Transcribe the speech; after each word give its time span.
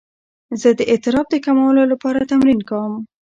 زه 0.61 0.69
د 0.79 0.81
اضطراب 0.93 1.27
د 1.31 1.35
کمولو 1.45 1.83
لپاره 1.91 2.27
تمرین 2.31 2.59
کوم. 2.69 2.93